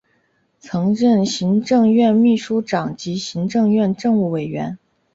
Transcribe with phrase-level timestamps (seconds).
[0.57, 4.79] 曾任行政院秘书长及行政院政务委员。